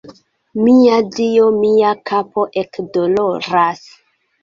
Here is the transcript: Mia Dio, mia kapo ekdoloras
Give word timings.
Mia 0.67 0.95
Dio, 1.17 1.45
mia 1.59 1.93
kapo 2.13 2.49
ekdoloras 2.65 3.89